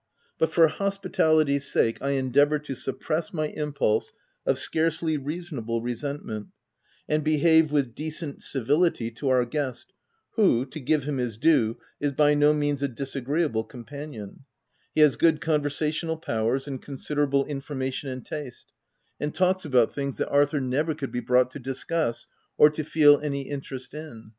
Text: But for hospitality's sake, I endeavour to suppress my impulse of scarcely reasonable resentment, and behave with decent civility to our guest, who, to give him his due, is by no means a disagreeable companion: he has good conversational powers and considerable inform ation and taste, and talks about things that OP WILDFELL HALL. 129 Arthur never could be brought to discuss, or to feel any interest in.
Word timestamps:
But 0.39 0.51
for 0.51 0.67
hospitality's 0.67 1.71
sake, 1.71 1.99
I 2.01 2.13
endeavour 2.13 2.57
to 2.57 2.73
suppress 2.73 3.31
my 3.31 3.49
impulse 3.49 4.13
of 4.47 4.57
scarcely 4.57 5.15
reasonable 5.15 5.83
resentment, 5.83 6.47
and 7.07 7.23
behave 7.23 7.71
with 7.71 7.93
decent 7.93 8.41
civility 8.41 9.11
to 9.11 9.29
our 9.29 9.45
guest, 9.45 9.93
who, 10.31 10.65
to 10.65 10.79
give 10.79 11.03
him 11.03 11.17
his 11.19 11.37
due, 11.37 11.77
is 11.99 12.13
by 12.13 12.33
no 12.33 12.51
means 12.51 12.81
a 12.81 12.87
disagreeable 12.87 13.63
companion: 13.63 14.45
he 14.95 15.01
has 15.01 15.15
good 15.17 15.39
conversational 15.39 16.17
powers 16.17 16.67
and 16.67 16.81
considerable 16.81 17.45
inform 17.45 17.83
ation 17.83 18.09
and 18.09 18.25
taste, 18.25 18.71
and 19.19 19.35
talks 19.35 19.65
about 19.65 19.93
things 19.93 20.17
that 20.17 20.25
OP 20.29 20.33
WILDFELL 20.33 20.59
HALL. 20.61 20.61
129 20.63 20.81
Arthur 20.81 20.89
never 20.89 20.99
could 20.99 21.11
be 21.11 21.23
brought 21.23 21.51
to 21.51 21.59
discuss, 21.59 22.25
or 22.57 22.71
to 22.71 22.83
feel 22.83 23.19
any 23.19 23.43
interest 23.43 23.93
in. 23.93 24.29